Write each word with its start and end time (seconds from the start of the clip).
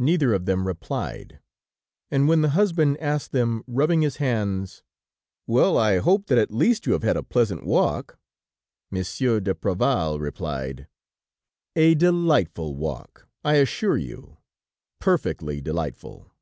Neither 0.00 0.34
of 0.34 0.44
them 0.44 0.66
replied, 0.66 1.38
and 2.10 2.26
when 2.26 2.40
the 2.42 2.48
husband 2.48 2.98
asked 2.98 3.30
them 3.30 3.62
rubbing 3.68 4.00
his 4.02 4.16
hands: 4.16 4.82
"Well, 5.46 5.78
I 5.78 5.98
hope 5.98 6.26
that 6.26 6.36
at 6.38 6.50
least 6.50 6.84
you 6.84 6.94
have 6.94 7.04
had 7.04 7.16
a 7.16 7.22
pleasant 7.22 7.64
walk?" 7.64 8.18
Monsieur 8.90 9.38
d'Apreval 9.38 10.18
replied: 10.18 10.88
"A 11.76 11.94
delightful 11.94 12.74
walk, 12.74 13.28
I 13.44 13.54
assure 13.58 13.96
you; 13.98 14.38
perfectly 14.98 15.60
delightful." 15.60 16.32